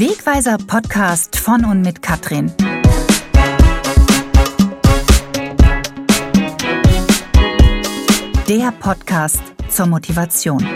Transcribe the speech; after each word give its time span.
Wegweiser 0.00 0.56
Podcast 0.56 1.36
von 1.36 1.62
und 1.66 1.82
mit 1.82 2.00
Katrin. 2.00 2.50
Der 8.48 8.72
Podcast 8.80 9.42
zur 9.68 9.84
Motivation. 9.88 10.66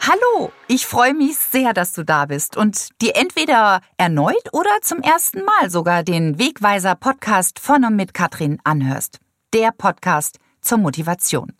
Hallo, 0.00 0.50
ich 0.66 0.86
freue 0.86 1.14
mich 1.14 1.36
sehr, 1.36 1.72
dass 1.72 1.92
du 1.92 2.02
da 2.02 2.26
bist 2.26 2.56
und 2.56 2.88
dir 3.00 3.14
entweder 3.14 3.80
erneut 3.96 4.34
oder 4.52 4.70
zum 4.82 4.98
ersten 4.98 5.44
Mal 5.44 5.70
sogar 5.70 6.02
den 6.02 6.40
Wegweiser 6.40 6.96
Podcast 6.96 7.60
von 7.60 7.84
und 7.84 7.94
mit 7.94 8.12
Katrin 8.12 8.58
anhörst. 8.64 9.20
Der 9.54 9.70
Podcast 9.70 10.40
zur 10.62 10.78
Motivation. 10.78 11.52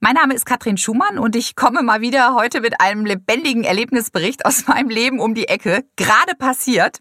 Mein 0.00 0.14
Name 0.14 0.34
ist 0.34 0.46
Katrin 0.46 0.76
Schumann 0.76 1.18
und 1.18 1.34
ich 1.34 1.56
komme 1.56 1.82
mal 1.82 2.00
wieder 2.00 2.34
heute 2.34 2.60
mit 2.60 2.80
einem 2.80 3.04
lebendigen 3.04 3.64
Erlebnisbericht 3.64 4.46
aus 4.46 4.68
meinem 4.68 4.90
Leben 4.90 5.18
um 5.18 5.34
die 5.34 5.48
Ecke. 5.48 5.84
Gerade 5.96 6.36
passiert. 6.36 7.00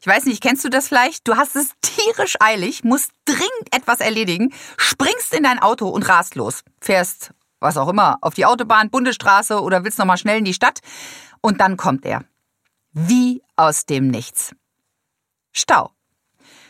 Ich 0.00 0.06
weiß 0.06 0.24
nicht, 0.24 0.42
kennst 0.42 0.64
du 0.64 0.70
das 0.70 0.88
vielleicht? 0.88 1.28
Du 1.28 1.36
hast 1.36 1.56
es 1.56 1.72
tierisch 1.82 2.36
eilig, 2.40 2.84
musst 2.84 3.10
dringend 3.26 3.74
etwas 3.74 4.00
erledigen, 4.00 4.54
springst 4.78 5.34
in 5.34 5.42
dein 5.42 5.58
Auto 5.58 5.88
und 5.88 6.08
rast 6.08 6.36
los. 6.36 6.62
Fährst, 6.80 7.34
was 7.60 7.76
auch 7.76 7.88
immer, 7.88 8.16
auf 8.22 8.32
die 8.32 8.46
Autobahn, 8.46 8.88
Bundesstraße 8.88 9.60
oder 9.60 9.84
willst 9.84 9.98
nochmal 9.98 10.16
schnell 10.16 10.38
in 10.38 10.46
die 10.46 10.54
Stadt. 10.54 10.78
Und 11.42 11.60
dann 11.60 11.76
kommt 11.76 12.06
er. 12.06 12.24
Wie 12.92 13.42
aus 13.56 13.84
dem 13.84 14.08
Nichts. 14.08 14.54
Stau. 15.52 15.92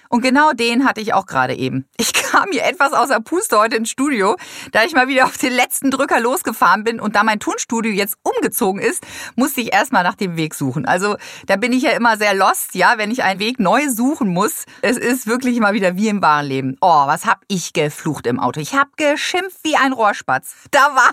Und 0.09 0.23
genau 0.23 0.53
den 0.53 0.87
hatte 0.87 1.01
ich 1.01 1.15
auch 1.15 1.27
gerade 1.27 1.55
eben. 1.55 1.87
Ich 1.97 2.13
kam 2.13 2.51
hier 2.51 2.65
etwas 2.65 2.93
außer 2.93 3.21
Puste 3.21 3.59
heute 3.59 3.77
ins 3.77 3.91
Studio, 3.91 4.37
da 4.73 4.85
ich 4.85 4.93
mal 4.93 5.09
wieder 5.09 5.25
auf 5.25 5.37
den 5.39 5.53
letzten 5.53 5.91
Drücker 5.91 6.21
losgefahren 6.21 6.85
bin 6.85 7.01
und 7.01 7.17
da 7.17 7.23
mein 7.23 7.41
Tonstudio 7.41 7.93
jetzt 7.93 8.17
umgezogen 8.23 8.81
ist, 8.81 9.05
musste 9.37 9.61
ich 9.61 9.73
erstmal 9.73 10.05
nach 10.05 10.15
dem 10.15 10.37
Weg 10.37 10.55
suchen. 10.55 10.87
Also 10.87 11.17
da 11.47 11.57
bin 11.57 11.73
ich 11.73 11.83
ja 11.83 11.91
immer 11.91 12.17
sehr 12.17 12.35
lost, 12.35 12.75
ja, 12.75 12.95
wenn 12.97 13.11
ich 13.11 13.23
einen 13.23 13.41
Weg 13.41 13.59
neu 13.61 13.89
suchen 13.89 14.29
muss. 14.29 14.65
Es 14.83 14.97
ist 14.97 15.27
wirklich 15.27 15.57
immer 15.57 15.73
wieder 15.73 15.97
wie 15.97 16.09
im 16.09 16.23
wahren 16.23 16.47
Leben. 16.47 16.77
Oh, 16.81 17.07
was 17.07 17.27
hab 17.27 17.41
ich 17.49 17.73
geflucht 17.73 18.27
im 18.27 18.41
Auto. 18.41 18.61
Ich 18.61 18.75
hab 18.75 18.97
geschimpft 18.97 19.59
wie 19.63 19.77
ein 19.77 19.93
Rohrspatz. 19.93 20.55
Da 20.71 20.95
war 20.95 21.13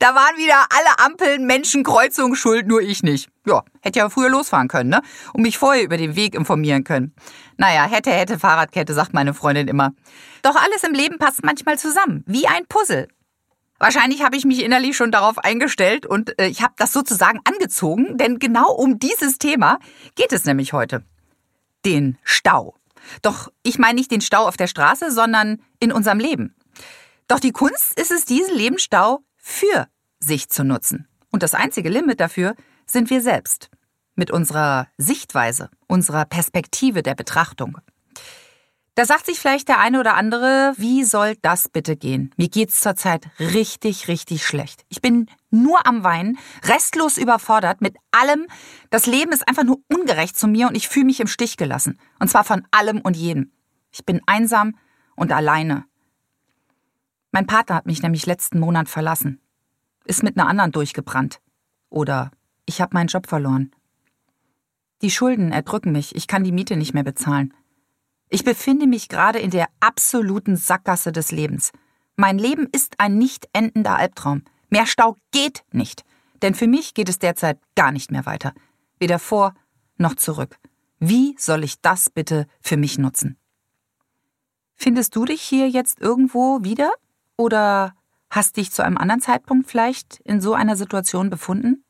da 0.00 0.14
waren 0.14 0.36
wieder 0.36 0.56
alle 0.70 1.06
Ampeln, 1.06 1.46
Menschen, 1.46 1.84
Kreuzungen 1.84 2.34
schuld, 2.34 2.66
nur 2.66 2.80
ich 2.80 3.02
nicht. 3.02 3.28
Ja, 3.46 3.62
hätte 3.80 4.00
ja 4.00 4.10
früher 4.10 4.28
losfahren 4.28 4.66
können, 4.66 4.90
ne? 4.90 5.00
Und 5.32 5.42
mich 5.42 5.56
vorher 5.56 5.84
über 5.84 5.96
den 5.96 6.16
Weg 6.16 6.34
informieren 6.34 6.82
können. 6.82 7.14
Naja, 7.56 7.84
hätte, 7.84 8.10
hätte, 8.10 8.40
Fahrradkette, 8.40 8.92
sagt 8.92 9.14
meine 9.14 9.34
Freundin 9.34 9.68
immer. 9.68 9.92
Doch 10.42 10.56
alles 10.56 10.82
im 10.82 10.92
Leben 10.92 11.18
passt 11.18 11.44
manchmal 11.44 11.78
zusammen, 11.78 12.24
wie 12.26 12.48
ein 12.48 12.66
Puzzle. 12.66 13.06
Wahrscheinlich 13.78 14.24
habe 14.24 14.36
ich 14.36 14.44
mich 14.44 14.64
innerlich 14.64 14.96
schon 14.96 15.12
darauf 15.12 15.38
eingestellt 15.38 16.06
und 16.06 16.38
äh, 16.40 16.48
ich 16.48 16.62
habe 16.62 16.74
das 16.76 16.92
sozusagen 16.92 17.40
angezogen, 17.44 18.16
denn 18.16 18.38
genau 18.38 18.72
um 18.72 18.98
dieses 18.98 19.38
Thema 19.38 19.78
geht 20.16 20.32
es 20.32 20.44
nämlich 20.44 20.72
heute. 20.72 21.04
Den 21.84 22.18
Stau. 22.24 22.74
Doch 23.22 23.52
ich 23.62 23.78
meine 23.78 23.96
nicht 23.96 24.10
den 24.10 24.22
Stau 24.22 24.48
auf 24.48 24.56
der 24.56 24.66
Straße, 24.66 25.12
sondern 25.12 25.62
in 25.78 25.92
unserem 25.92 26.18
Leben. 26.18 26.56
Doch 27.28 27.38
die 27.38 27.52
Kunst 27.52 27.98
ist 28.00 28.10
es, 28.10 28.24
diesen 28.24 28.56
Lebensstau 28.56 29.20
für 29.36 29.86
sich 30.18 30.48
zu 30.48 30.64
nutzen. 30.64 31.06
Und 31.30 31.42
das 31.42 31.54
einzige 31.54 31.90
Limit 31.90 32.18
dafür 32.18 32.54
sind 32.86 33.10
wir 33.10 33.20
selbst. 33.20 33.70
Mit 34.14 34.30
unserer 34.30 34.88
Sichtweise, 34.96 35.68
unserer 35.86 36.24
Perspektive 36.24 37.02
der 37.02 37.14
Betrachtung. 37.14 37.78
Da 38.94 39.04
sagt 39.04 39.26
sich 39.26 39.38
vielleicht 39.38 39.68
der 39.68 39.78
eine 39.78 40.00
oder 40.00 40.14
andere, 40.14 40.72
wie 40.78 41.04
soll 41.04 41.36
das 41.42 41.68
bitte 41.68 41.98
gehen? 41.98 42.30
Mir 42.38 42.48
geht's 42.48 42.80
zurzeit 42.80 43.28
richtig, 43.38 44.08
richtig 44.08 44.46
schlecht. 44.46 44.86
Ich 44.88 45.02
bin 45.02 45.26
nur 45.50 45.86
am 45.86 46.02
Weinen, 46.02 46.38
restlos 46.64 47.18
überfordert 47.18 47.82
mit 47.82 47.94
allem. 48.10 48.46
Das 48.88 49.04
Leben 49.04 49.32
ist 49.32 49.46
einfach 49.46 49.64
nur 49.64 49.80
ungerecht 49.92 50.38
zu 50.38 50.48
mir 50.48 50.66
und 50.66 50.76
ich 50.76 50.88
fühle 50.88 51.04
mich 51.04 51.20
im 51.20 51.26
Stich 51.26 51.58
gelassen. 51.58 51.98
Und 52.20 52.28
zwar 52.28 52.42
von 52.42 52.66
allem 52.70 53.02
und 53.02 53.18
jedem. 53.18 53.52
Ich 53.92 54.06
bin 54.06 54.22
einsam 54.24 54.78
und 55.14 55.30
alleine. 55.30 55.84
Mein 57.32 57.46
Partner 57.46 57.76
hat 57.76 57.84
mich 57.84 58.00
nämlich 58.00 58.24
letzten 58.24 58.58
Monat 58.58 58.88
verlassen. 58.88 59.42
Ist 60.06 60.22
mit 60.22 60.38
einer 60.38 60.48
anderen 60.48 60.72
durchgebrannt. 60.72 61.42
Oder 61.90 62.30
ich 62.66 62.80
habe 62.80 62.94
meinen 62.94 63.08
Job 63.08 63.26
verloren. 63.26 63.70
Die 65.02 65.10
Schulden 65.10 65.52
erdrücken 65.52 65.92
mich, 65.92 66.14
ich 66.14 66.26
kann 66.26 66.44
die 66.44 66.52
Miete 66.52 66.76
nicht 66.76 66.94
mehr 66.94 67.04
bezahlen. 67.04 67.54
Ich 68.28 68.44
befinde 68.44 68.86
mich 68.86 69.08
gerade 69.08 69.38
in 69.38 69.50
der 69.50 69.68
absoluten 69.80 70.56
Sackgasse 70.56 71.12
des 71.12 71.30
Lebens. 71.30 71.72
Mein 72.16 72.38
Leben 72.38 72.68
ist 72.72 72.98
ein 72.98 73.18
nicht 73.18 73.48
endender 73.52 73.96
Albtraum. 73.96 74.42
Mehr 74.68 74.86
Stau 74.86 75.16
geht 75.30 75.64
nicht. 75.70 76.04
Denn 76.42 76.54
für 76.54 76.66
mich 76.66 76.94
geht 76.94 77.08
es 77.08 77.18
derzeit 77.18 77.58
gar 77.76 77.92
nicht 77.92 78.10
mehr 78.10 78.26
weiter. 78.26 78.52
Weder 78.98 79.18
vor 79.18 79.54
noch 79.96 80.16
zurück. 80.16 80.58
Wie 80.98 81.36
soll 81.38 81.62
ich 81.62 81.80
das 81.80 82.10
bitte 82.10 82.46
für 82.60 82.76
mich 82.76 82.98
nutzen? 82.98 83.36
Findest 84.74 85.14
du 85.14 85.24
dich 85.24 85.42
hier 85.42 85.68
jetzt 85.68 86.00
irgendwo 86.00 86.64
wieder? 86.64 86.92
Oder 87.36 87.94
hast 88.30 88.56
dich 88.56 88.72
zu 88.72 88.82
einem 88.82 88.96
anderen 88.96 89.20
Zeitpunkt 89.20 89.70
vielleicht 89.70 90.20
in 90.24 90.40
so 90.40 90.54
einer 90.54 90.76
Situation 90.76 91.30
befunden? 91.30 91.84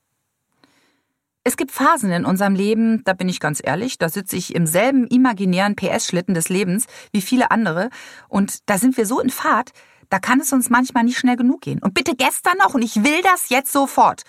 Es 1.47 1.57
gibt 1.57 1.71
Phasen 1.71 2.11
in 2.11 2.25
unserem 2.25 2.57
Leben, 2.57 3.05
da 3.05 3.12
bin 3.12 3.29
ich 3.29 3.39
ganz 3.39 3.61
ehrlich, 3.62 3.99
da 3.99 4.09
sitze 4.09 4.34
ich 4.34 4.53
im 4.57 4.67
selben 4.67 5.07
imaginären 5.07 5.77
PS-Schlitten 5.77 6.34
des 6.34 6.49
Lebens 6.49 6.87
wie 7.12 7.21
viele 7.21 7.53
andere 7.53 7.91
und 8.29 8.69
da 8.69 8.79
sind 8.79 8.97
wir 8.97 9.07
so 9.07 9.21
in 9.21 9.31
Fahrt, 9.31 9.71
da 10.09 10.19
kann 10.19 10.41
es 10.41 10.53
uns 10.53 10.71
manchmal 10.71 11.05
nicht 11.05 11.19
schnell 11.19 11.37
genug 11.37 11.61
gehen. 11.61 11.79
Und 11.81 11.95
bitte 11.95 12.17
gestern 12.17 12.59
noch 12.59 12.75
und 12.75 12.83
ich 12.83 13.05
will 13.05 13.23
das 13.23 13.49
jetzt 13.49 13.71
sofort. 13.71 14.25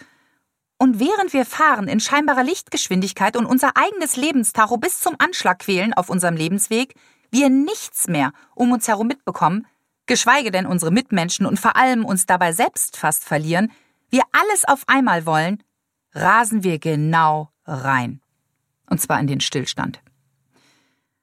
Und 0.78 1.00
während 1.00 1.34
wir 1.34 1.44
fahren 1.46 1.88
in 1.88 2.00
scheinbarer 2.00 2.44
Lichtgeschwindigkeit 2.44 3.36
und 3.36 3.48
unser 3.48 3.72
eigenes 3.74 4.16
Lebenstacho 4.16 4.78
bis 4.78 5.00
zum 5.00 5.16
Anschlag 5.18 5.58
quälen 5.58 5.96
auf 5.96 6.12
unserem 6.12 6.36
Lebensweg, 6.36 6.94
wir 7.32 7.50
nichts 7.50 8.08
mehr 8.08 8.32
um 8.54 8.72
uns 8.72 8.88
herum 8.88 9.08
mitbekommen, 9.08 9.66
geschweige 10.06 10.52
denn 10.52 10.68
unsere 10.68 10.92
Mitmenschen 10.92 11.48
und 11.48 11.60
vor 11.60 11.78
allem 11.78 12.06
uns 12.06 12.28
dabei 12.28 12.52
selbst 12.52 12.96
fast 12.96 13.24
verlieren, 13.24 13.72
wir 14.12 14.22
alles 14.34 14.66
auf 14.66 14.84
einmal 14.86 15.26
wollen, 15.26 15.64
rasen 16.18 16.64
wir 16.64 16.80
genau 16.80 17.52
rein. 17.66 18.22
Und 18.90 19.02
zwar 19.02 19.20
in 19.20 19.28
den 19.28 19.42
Stillstand. 19.42 20.02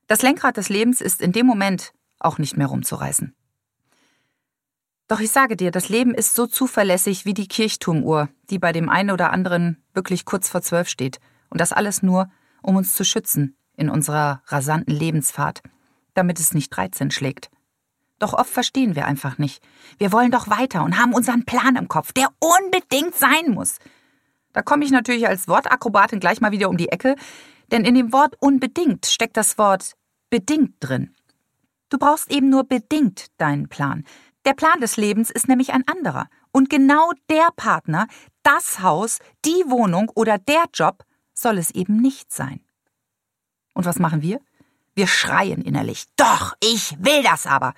Das 0.07 0.23
Lenkrad 0.23 0.57
des 0.57 0.69
Lebens 0.69 1.01
ist 1.01 1.23
in 1.23 1.33
dem 1.33 1.47
Moment 1.47 1.93
auch 2.19 2.39
nicht 2.39 2.57
mehr 2.57 2.67
rumzureißen. 2.67 3.35
Doch 5.09 5.21
ich 5.21 5.31
sage 5.31 5.57
dir, 5.57 5.71
das 5.71 5.89
Leben 5.89 6.15
ist 6.15 6.35
so 6.35 6.47
zuverlässig 6.47 7.25
wie 7.25 7.35
die 7.35 7.49
Kirchturmuhr, 7.49 8.29
die 8.51 8.59
bei 8.59 8.73
dem 8.73 8.89
einen 8.89 9.11
oder 9.11 9.33
anderen 9.33 9.83
wirklich 9.93 10.25
kurz 10.25 10.49
vor 10.49 10.63
zwölf 10.63 10.89
steht. 10.89 11.21
Und 11.51 11.61
das 11.61 11.73
alles 11.73 12.03
nur, 12.03 12.31
um 12.63 12.77
uns 12.77 12.95
zu 12.95 13.05
schützen 13.05 13.57
in 13.77 13.91
unserer 13.91 14.43
rasanten 14.47 14.95
Lebensfahrt, 14.95 15.63
damit 16.15 16.41
es 16.41 16.55
nicht 16.55 16.71
13 16.71 17.11
schlägt. 17.11 17.51
Doch 18.19 18.33
oft 18.33 18.51
verstehen 18.51 18.95
wir 18.95 19.07
einfach 19.07 19.39
nicht. 19.39 19.63
Wir 19.99 20.13
wollen 20.13 20.31
doch 20.31 20.49
weiter 20.49 20.85
und 20.85 20.99
haben 20.99 21.13
unseren 21.13 21.45
Plan 21.45 21.77
im 21.77 21.89
Kopf, 21.89 22.13
der 22.13 22.29
unbedingt 22.39 23.15
sein 23.15 23.51
muss. 23.51 23.79
Da 24.55 24.63
komme 24.63 24.85
ich 24.85 24.91
natürlich 24.91 25.29
als 25.29 25.49
Wortakrobatin 25.49 26.21
gleich 26.21 26.41
mal 26.41 26.53
wieder 26.53 26.71
um 26.71 26.79
die 26.79 26.89
Ecke, 26.89 27.17
denn 27.71 27.85
in 27.85 27.95
dem 27.95 28.13
Wort 28.13 28.37
unbedingt 28.41 29.05
steckt 29.05 29.37
das 29.37 29.59
Wort 29.59 29.93
bedingt 30.31 30.77
drin. 30.81 31.15
Du 31.91 31.99
brauchst 31.99 32.31
eben 32.31 32.49
nur 32.49 32.65
bedingt 32.65 33.27
deinen 33.37 33.69
Plan. 33.69 34.05
Der 34.45 34.55
Plan 34.55 34.81
des 34.81 34.97
Lebens 34.97 35.31
ist 35.31 35.49
nämlich 35.49 35.73
ein 35.73 35.87
anderer. 35.87 36.29
Und 36.53 36.71
genau 36.71 37.11
der 37.29 37.49
Partner, 37.57 38.07
das 38.43 38.81
Haus, 38.81 39.19
die 39.45 39.65
Wohnung 39.67 40.11
oder 40.15 40.39
der 40.39 40.65
Job 40.73 41.05
soll 41.35 41.59
es 41.59 41.71
eben 41.73 41.97
nicht 41.97 42.33
sein. 42.33 42.61
Und 43.75 43.87
was 43.87 43.99
machen 43.99 44.23
wir? 44.23 44.41
Wir 44.95 45.09
schreien 45.09 45.63
innerlich. 45.63 46.05
Doch, 46.17 46.55
ich 46.63 46.97
will 47.01 47.25
das 47.25 47.47
aber 47.47 47.75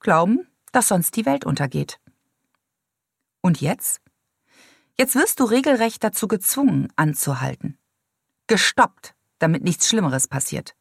glauben, 0.00 0.46
dass 0.72 0.88
sonst 0.88 1.16
die 1.16 1.24
Welt 1.24 1.46
untergeht. 1.46 1.98
Und 3.40 3.62
jetzt? 3.62 4.03
Jetzt 4.98 5.14
wirst 5.14 5.40
du 5.40 5.44
regelrecht 5.44 6.04
dazu 6.04 6.28
gezwungen, 6.28 6.88
anzuhalten. 6.96 7.78
Gestoppt, 8.46 9.14
damit 9.38 9.64
nichts 9.64 9.88
Schlimmeres 9.88 10.28
passiert. 10.28 10.74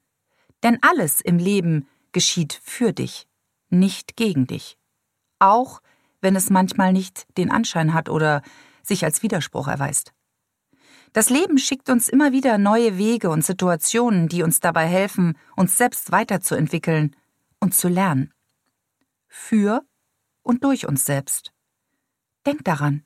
Denn 0.61 0.77
alles 0.81 1.21
im 1.21 1.37
Leben 1.37 1.87
geschieht 2.11 2.59
für 2.63 2.93
dich, 2.93 3.27
nicht 3.69 4.15
gegen 4.15 4.45
dich. 4.45 4.77
Auch 5.39 5.81
wenn 6.21 6.35
es 6.35 6.49
manchmal 6.49 6.93
nicht 6.93 7.25
den 7.37 7.51
Anschein 7.51 7.93
hat 7.93 8.07
oder 8.07 8.41
sich 8.83 9.03
als 9.03 9.23
Widerspruch 9.23 9.67
erweist. 9.67 10.13
Das 11.11 11.29
Leben 11.29 11.57
schickt 11.57 11.89
uns 11.89 12.09
immer 12.09 12.31
wieder 12.31 12.57
neue 12.57 12.97
Wege 12.97 13.29
und 13.29 13.43
Situationen, 13.43 14.29
die 14.29 14.43
uns 14.43 14.59
dabei 14.59 14.85
helfen, 14.85 15.37
uns 15.55 15.77
selbst 15.77 16.11
weiterzuentwickeln 16.11 17.15
und 17.59 17.75
zu 17.75 17.87
lernen 17.87 18.33
für 19.33 19.83
und 20.43 20.63
durch 20.63 20.87
uns 20.87 21.05
selbst. 21.05 21.51
Denk 22.45 22.63
daran, 22.63 23.03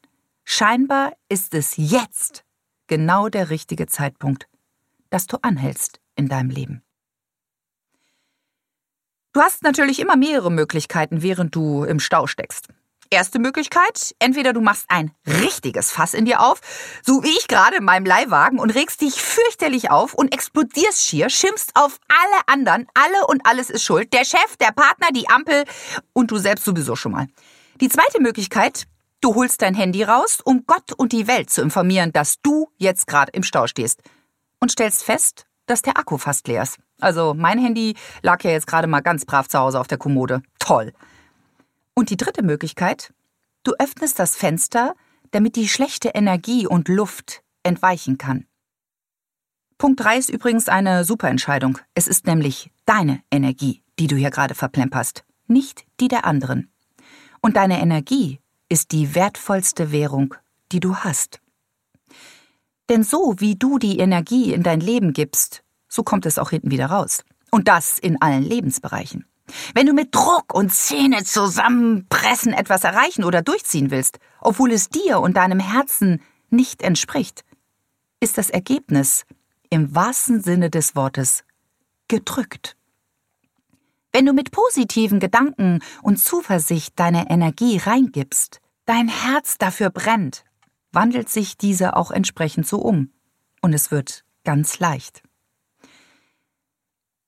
scheinbar 0.48 1.14
ist 1.30 1.54
es 1.54 1.74
jetzt 1.76 2.46
genau 2.88 3.28
der 3.28 3.50
richtige 3.50 3.86
Zeitpunkt, 3.86 4.48
dass 5.10 5.28
du 5.28 5.38
anhältst 5.42 6.00
in 6.16 6.30
deinem 6.30 6.50
Leben. 6.50 6.82
Du 9.34 9.42
hast 9.42 9.62
natürlich 9.62 10.00
immer 10.00 10.16
mehrere 10.16 10.50
Möglichkeiten, 10.50 11.22
während 11.22 11.54
du 11.54 11.84
im 11.84 12.00
Stau 12.00 12.26
steckst. 12.26 12.70
Erste 13.10 13.40
Möglichkeit, 13.40 14.16
entweder 14.20 14.52
du 14.52 14.62
machst 14.62 14.86
ein 14.88 15.12
richtiges 15.26 15.92
Fass 15.92 16.14
in 16.14 16.26
dir 16.26 16.42
auf, 16.42 16.60
so 17.06 17.24
wie 17.24 17.38
ich 17.38 17.48
gerade 17.48 17.78
in 17.78 17.84
meinem 17.84 18.06
Leihwagen 18.06 18.58
und 18.58 18.72
regst 18.72 19.02
dich 19.02 19.22
fürchterlich 19.22 19.92
auf 19.92 20.14
und 20.14 20.34
explodierst 20.34 21.04
schier, 21.04 21.30
schimpfst 21.30 21.72
auf 21.76 22.00
alle 22.08 22.42
anderen, 22.48 22.88
alle 22.94 23.28
und 23.28 23.46
alles 23.46 23.70
ist 23.70 23.84
schuld, 23.84 24.12
der 24.14 24.26
Chef, 24.26 24.58
der 24.60 24.72
Partner, 24.72 25.08
die 25.14 25.30
Ampel 25.30 25.66
und 26.14 26.32
du 26.32 26.38
selbst 26.38 26.66
sowieso 26.66 26.96
schon 26.96 27.12
mal. 27.12 27.28
Die 27.80 27.90
zweite 27.90 28.22
Möglichkeit, 28.22 28.88
du 29.22 29.36
holst 29.36 29.62
dein 29.62 29.74
Handy 29.74 30.04
raus, 30.04 30.40
um 30.44 30.66
Gott 30.66 30.94
und 30.94 31.12
die 31.12 31.28
Welt 31.28 31.50
zu 31.50 31.62
informieren, 31.62 32.12
dass 32.12 32.42
du 32.42 32.70
jetzt 32.78 33.08
gerade 33.08 33.32
im 33.34 33.44
Stau 33.44 33.68
stehst 33.68 34.02
und 34.60 34.72
stellst 34.72 35.04
fest, 35.04 35.46
dass 35.66 35.82
der 35.82 35.98
Akku 35.98 36.18
fast 36.18 36.48
leer 36.48 36.64
ist. 36.64 36.80
Also 37.00 37.34
mein 37.34 37.60
Handy 37.60 37.96
lag 38.22 38.44
ja 38.44 38.52
jetzt 38.52 38.68
gerade 38.68 38.88
mal 38.88 39.02
ganz 39.02 39.26
brav 39.26 39.48
zu 39.48 39.60
Hause 39.60 39.80
auf 39.80 39.88
der 39.88 39.98
Kommode. 39.98 40.42
Toll. 40.60 40.94
Und 41.94 42.10
die 42.10 42.18
dritte 42.18 42.44
Möglichkeit, 42.44 43.14
du 43.64 43.74
öffnest 43.80 44.20
das 44.20 44.36
Fenster, 44.36 44.96
damit 45.32 45.56
die 45.56 45.68
schlechte 45.68 46.10
Energie 46.10 46.66
und 46.68 46.88
Luft 46.88 47.42
entweichen 47.64 48.18
kann. 48.18 48.46
Punkt 49.78 50.00
3 50.04 50.18
ist 50.18 50.30
übrigens 50.30 50.70
eine 50.70 51.04
super 51.04 51.30
Entscheidung. 51.30 51.78
Es 51.94 52.08
ist 52.08 52.26
nämlich 52.26 52.72
deine 52.86 53.22
Energie, 53.30 53.84
die 54.00 54.08
du 54.08 54.16
hier 54.16 54.32
gerade 54.32 54.56
verplemperst, 54.56 55.24
nicht 55.48 55.86
die 56.00 56.08
der 56.08 56.26
anderen. 56.26 56.72
Und 57.42 57.58
deine 57.58 57.80
Energie 57.80 58.40
ist 58.70 58.92
die 58.92 59.16
wertvollste 59.16 59.92
Währung, 59.92 60.36
die 60.72 60.80
du 60.80 60.96
hast. 60.96 61.40
Denn 62.90 63.04
so 63.04 63.36
wie 63.38 63.56
du 63.56 63.78
die 63.78 64.00
Energie 64.00 64.54
in 64.54 64.64
dein 64.64 64.80
Leben 64.80 65.14
gibst, 65.14 65.64
so 65.88 66.04
kommt 66.04 66.26
es 66.26 66.40
auch 66.40 66.52
hinten 66.52 66.72
wieder 66.72 66.88
raus. 66.88 67.24
Und 67.52 67.68
das 67.68 68.00
in 68.00 68.22
allen 68.22 68.44
Lebensbereichen. 68.44 69.26
Wenn 69.74 69.88
du 69.88 69.94
mit 69.94 70.14
Druck 70.14 70.54
und 70.54 70.74
Zähne 70.74 71.24
zusammenpressen 71.24 72.54
etwas 72.54 72.84
erreichen 72.84 73.24
oder 73.24 73.42
durchziehen 73.42 73.92
willst, 73.92 74.20
obwohl 74.42 74.72
es 74.72 74.90
dir 74.90 75.20
und 75.20 75.38
deinem 75.38 75.60
Herzen 75.60 76.22
nicht 76.50 76.82
entspricht, 76.82 77.44
ist 78.20 78.38
das 78.38 78.50
Ergebnis 78.50 79.26
im 79.70 79.94
wahrsten 79.96 80.42
Sinne 80.42 80.70
des 80.70 80.96
Wortes 80.96 81.44
gedrückt. 82.08 82.77
Wenn 84.18 84.26
du 84.26 84.34
mit 84.34 84.50
positiven 84.50 85.20
Gedanken 85.20 85.78
und 86.02 86.18
Zuversicht 86.18 87.00
deine 87.00 87.30
Energie 87.30 87.78
reingibst, 87.78 88.62
dein 88.86 89.10
Herz 89.10 89.60
dafür 89.60 89.92
brennt, 89.92 90.44
wandelt 90.92 91.30
sich 91.30 91.56
diese 91.56 91.96
auch 91.96 92.10
entsprechend 92.10 92.66
so 92.66 92.80
um. 92.80 93.12
Und 93.62 93.74
es 93.74 93.92
wird 93.92 94.26
ganz 94.44 94.80
leicht. 94.80 95.22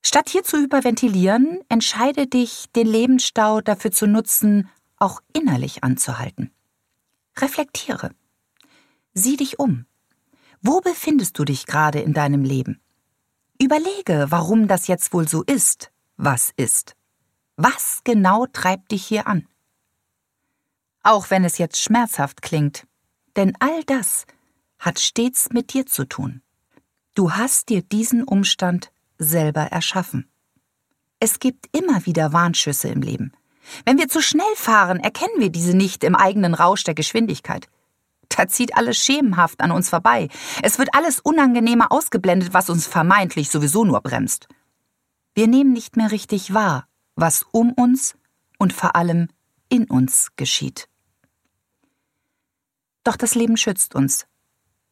Statt 0.03 0.30
hier 0.30 0.41
zu 0.44 0.57
überventilieren, 0.57 1.59
entscheide 1.69 2.25
dich, 2.25 2.71
den 2.75 2.88
Lebensstau 2.88 3.62
dafür 3.62 3.91
zu 3.91 4.07
nutzen, 4.07 4.68
auch 4.97 5.21
innerlich 5.31 5.83
anzuhalten. 5.83 6.50
Reflektiere. 7.38 8.15
Sieh 9.13 9.38
dich 9.38 9.59
um. 9.59 9.86
Wo 10.63 10.81
befindest 10.81 11.38
du 11.38 11.45
dich 11.45 11.68
gerade 11.68 12.00
in 12.00 12.13
deinem 12.13 12.44
Leben? 12.44 12.81
Überlege, 13.62 14.25
warum 14.30 14.68
das 14.68 14.88
jetzt 14.88 15.13
wohl 15.13 15.27
so 15.27 15.44
ist, 15.44 15.91
was 16.19 16.51
ist. 16.57 16.95
Was 17.56 18.01
genau 18.04 18.45
treibt 18.45 18.92
dich 18.92 19.06
hier 19.06 19.25
an? 19.25 19.48
Auch 21.01 21.30
wenn 21.30 21.45
es 21.45 21.57
jetzt 21.57 21.81
schmerzhaft 21.81 22.42
klingt, 22.42 22.86
denn 23.38 23.54
all 23.60 23.83
das 23.86 24.25
hat 24.80 25.00
stets 25.00 25.50
mit 25.51 25.74
dir 25.74 25.86
zu 25.86 26.04
tun. 26.04 26.42
Du 27.16 27.31
hast 27.31 27.69
dir 27.69 27.81
diesen 27.81 28.24
Umstand 28.25 28.92
selber 29.18 29.62
erschaffen. 29.62 30.30
Es 31.21 31.39
gibt 31.39 31.68
immer 31.75 32.06
wieder 32.06 32.33
Warnschüsse 32.33 32.89
im 32.89 33.01
Leben. 33.01 33.31
Wenn 33.86 33.98
wir 33.98 34.10
zu 34.10 34.22
schnell 34.22 34.56
fahren, 34.56 35.00
erkennen 35.00 35.39
wir 35.39 35.50
diese 35.50 35.75
nicht 35.75 36.04
im 36.04 36.15
eigenen 36.15 36.54
Rausch 36.54 36.83
der 36.83 36.95
Geschwindigkeit. 36.95 37.69
Da 38.27 38.48
zieht 38.48 38.75
alles 38.75 38.98
schemenhaft 38.98 39.62
an 39.62 39.72
uns 39.72 39.89
vorbei. 39.89 40.27
Es 40.63 40.80
wird 40.80 40.94
alles 40.94 41.19
unangenehmer 41.22 41.92
ausgeblendet, 41.92 42.54
was 42.54 42.69
uns 42.69 42.88
vermeintlich 42.88 43.50
sowieso 43.50 43.86
nur 43.86 44.01
bremst. 44.01 44.48
Wir 45.35 45.47
nehmen 45.47 45.73
nicht 45.73 45.97
mehr 45.97 46.11
richtig 46.11 46.53
wahr, 46.53 46.87
was 47.15 47.45
um 47.51 47.71
uns 47.73 48.15
und 48.57 48.73
vor 48.73 48.95
allem 48.95 49.29
in 49.69 49.85
uns 49.85 50.29
geschieht. 50.35 50.89
Doch 53.03 53.15
das 53.15 53.35
Leben 53.35 53.57
schützt 53.57 53.95
uns. 53.95 54.27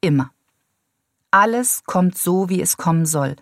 Immer. 0.02 0.32
Alles 1.32 1.84
kommt 1.84 2.18
so, 2.18 2.50
wie 2.50 2.62
es 2.62 2.78
kommen 2.78 3.06
soll, 3.06 3.36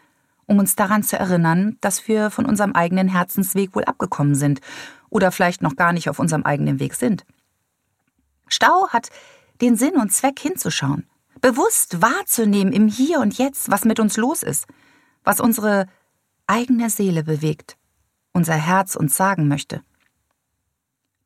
um 0.47 0.59
uns 0.59 0.75
daran 0.75 1.03
zu 1.03 1.17
erinnern, 1.17 1.77
dass 1.81 2.07
wir 2.07 2.31
von 2.31 2.45
unserem 2.45 2.73
eigenen 2.73 3.07
Herzensweg 3.07 3.75
wohl 3.75 3.85
abgekommen 3.85 4.35
sind 4.35 4.61
oder 5.09 5.31
vielleicht 5.31 5.61
noch 5.61 5.75
gar 5.75 5.93
nicht 5.93 6.09
auf 6.09 6.19
unserem 6.19 6.43
eigenen 6.43 6.79
Weg 6.79 6.95
sind. 6.95 7.25
Stau 8.47 8.89
hat 8.89 9.09
den 9.61 9.75
Sinn 9.75 9.95
und 9.95 10.11
Zweck 10.11 10.39
hinzuschauen, 10.39 11.07
bewusst 11.41 12.01
wahrzunehmen 12.01 12.73
im 12.73 12.87
Hier 12.87 13.19
und 13.19 13.37
Jetzt, 13.37 13.69
was 13.69 13.85
mit 13.85 13.99
uns 13.99 14.17
los 14.17 14.43
ist, 14.43 14.65
was 15.23 15.39
unsere 15.39 15.87
eigene 16.47 16.89
Seele 16.89 17.23
bewegt, 17.23 17.77
unser 18.33 18.55
Herz 18.55 18.95
uns 18.95 19.15
sagen 19.15 19.47
möchte. 19.47 19.81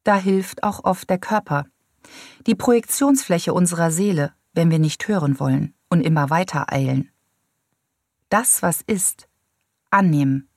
Da 0.04 0.16
hilft 0.16 0.64
auch 0.64 0.84
oft 0.84 1.10
der 1.10 1.20
Körper, 1.20 1.66
die 2.48 2.56
Projektionsfläche 2.56 3.54
unserer 3.54 3.92
Seele, 3.92 4.34
wenn 4.54 4.72
wir 4.72 4.80
nicht 4.80 5.08
hören 5.08 5.40
wollen 5.40 5.74
und 5.90 6.02
immer 6.02 6.30
weiter 6.30 6.72
eilen 6.72 7.12
das, 8.30 8.62
was 8.62 8.82
ist, 8.82 9.28
annehmen, 9.90 10.48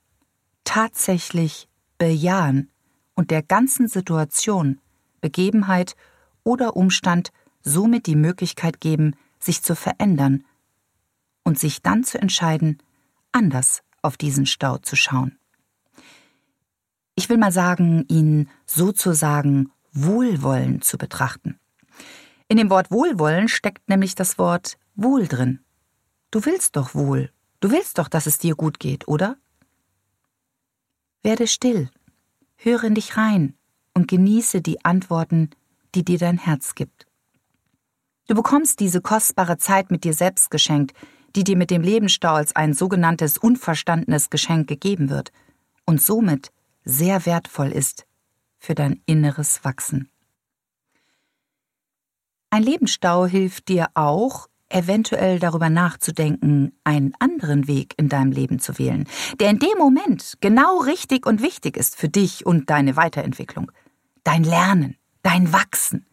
tatsächlich 0.64 1.68
bejahen 1.98 2.70
und 3.14 3.30
der 3.30 3.42
ganzen 3.42 3.88
Situation, 3.88 4.80
Begebenheit 5.20 5.96
oder 6.44 6.76
Umstand 6.76 7.32
somit 7.62 8.06
die 8.06 8.16
Möglichkeit 8.16 8.80
geben, 8.80 9.16
sich 9.38 9.62
zu 9.62 9.74
verändern 9.74 10.44
und 11.44 11.58
sich 11.58 11.82
dann 11.82 12.04
zu 12.04 12.20
entscheiden, 12.20 12.78
anders 13.32 13.82
auf 14.02 14.16
diesen 14.16 14.46
Stau 14.46 14.78
zu 14.78 14.96
schauen. 14.96 15.38
Ich 17.14 17.28
will 17.28 17.38
mal 17.38 17.52
sagen, 17.52 18.04
ihn 18.08 18.48
sozusagen 18.66 19.70
wohlwollend 19.92 20.84
zu 20.84 20.98
betrachten. 20.98 21.58
In 22.48 22.56
dem 22.56 22.70
Wort 22.70 22.90
Wohlwollen 22.90 23.48
steckt 23.48 23.88
nämlich 23.88 24.14
das 24.14 24.38
Wort 24.38 24.76
Wohl 24.94 25.26
drin. 25.26 25.60
Du 26.30 26.44
willst 26.44 26.76
doch 26.76 26.94
wohl 26.94 27.30
Du 27.62 27.70
willst 27.70 27.98
doch, 27.98 28.08
dass 28.08 28.26
es 28.26 28.38
dir 28.38 28.56
gut 28.56 28.80
geht, 28.80 29.06
oder? 29.06 29.36
Werde 31.22 31.46
still, 31.46 31.90
höre 32.56 32.82
in 32.82 32.96
dich 32.96 33.16
rein 33.16 33.56
und 33.94 34.08
genieße 34.08 34.60
die 34.60 34.84
Antworten, 34.84 35.50
die 35.94 36.04
dir 36.04 36.18
dein 36.18 36.38
Herz 36.38 36.74
gibt. 36.74 37.06
Du 38.26 38.34
bekommst 38.34 38.80
diese 38.80 39.00
kostbare 39.00 39.58
Zeit 39.58 39.92
mit 39.92 40.02
dir 40.02 40.12
selbst 40.12 40.50
geschenkt, 40.50 40.92
die 41.36 41.44
dir 41.44 41.56
mit 41.56 41.70
dem 41.70 41.82
Lebensstau 41.82 42.34
als 42.34 42.54
ein 42.56 42.74
sogenanntes 42.74 43.38
unverstandenes 43.38 44.30
Geschenk 44.30 44.68
gegeben 44.68 45.10
wird 45.10 45.32
und 45.84 46.00
somit 46.00 46.52
sehr 46.84 47.26
wertvoll 47.26 47.72
ist 47.72 48.06
für 48.58 48.74
dein 48.74 49.00
inneres 49.06 49.64
Wachsen. 49.64 50.08
Ein 52.50 52.62
Lebensstau 52.62 53.26
hilft 53.26 53.68
dir 53.68 53.88
auch, 53.94 54.48
eventuell 54.68 55.38
darüber 55.38 55.70
nachzudenken, 55.70 56.72
einen 56.84 57.14
anderen 57.18 57.66
Weg 57.66 57.94
in 57.96 58.08
deinem 58.08 58.32
Leben 58.32 58.58
zu 58.58 58.78
wählen, 58.78 59.06
der 59.40 59.50
in 59.50 59.58
dem 59.58 59.78
Moment 59.78 60.36
genau 60.40 60.78
richtig 60.80 61.26
und 61.26 61.42
wichtig 61.42 61.76
ist 61.76 61.96
für 61.96 62.08
dich 62.08 62.46
und 62.46 62.70
deine 62.70 62.96
Weiterentwicklung. 62.96 63.70
Dein 64.24 64.44
Lernen, 64.44 64.96
dein 65.22 65.52
Wachsen. 65.52 66.06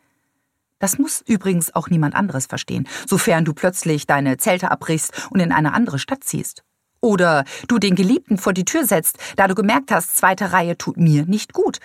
Das 0.80 0.98
muss 0.98 1.22
übrigens 1.28 1.76
auch 1.76 1.90
niemand 1.90 2.16
anderes 2.16 2.46
verstehen, 2.46 2.88
sofern 3.08 3.46
du 3.46 3.54
plötzlich 3.54 4.08
deine 4.08 4.38
Zelte 4.38 4.72
abbrichst 4.72 5.30
und 5.30 5.42
in 5.42 5.52
eine 5.52 5.74
andere 5.74 6.00
Stadt 6.00 6.24
ziehst. 6.24 6.64
Oder 7.02 7.46
du 7.68 7.80
den 7.80 7.96
Geliebten 7.96 8.38
vor 8.38 8.54
die 8.54 8.66
Tür 8.66 8.86
setzt, 8.86 9.18
da 9.36 9.48
du 9.48 9.56
gemerkt 9.56 9.92
hast, 9.92 10.18
zweite 10.18 10.52
Reihe 10.52 10.78
tut 10.78 10.98
mir 10.98 11.26
nicht 11.26 11.54
gut 11.54 11.80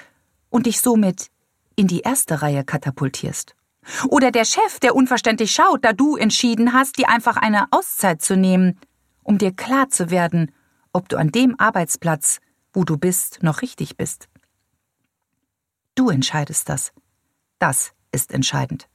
und 0.49 0.67
dich 0.67 0.81
somit 0.81 1.29
in 1.77 1.87
die 1.87 2.01
erste 2.01 2.43
Reihe 2.43 2.65
katapultierst. 2.65 3.55
Oder 4.09 4.31
der 4.31 4.45
Chef, 4.45 4.81
der 4.81 4.95
unverständlich 4.95 5.53
schaut, 5.53 5.85
da 5.85 5.93
du 5.93 6.17
entschieden 6.17 6.73
hast, 6.73 6.99
dir 6.99 7.09
einfach 7.09 7.37
eine 7.37 7.67
Auszeit 7.71 8.23
zu 8.23 8.37
nehmen, 8.37 8.79
um 9.23 9.39
dir 9.39 9.53
klar 9.53 9.89
zu 9.91 10.11
werden, 10.11 10.53
ob 10.93 11.09
du 11.09 11.17
an 11.17 11.31
dem 11.31 11.59
Arbeitsplatz, 11.59 12.41
wo 12.73 12.85
du 12.85 12.97
bist, 12.97 13.43
noch 13.43 13.63
richtig 13.63 13.97
bist. 13.97 14.29
Du 15.95 16.09
entscheidest 16.11 16.69
das. 16.69 16.93
Das 17.59 17.94
ist 18.15 18.33
entscheidend. 18.33 18.89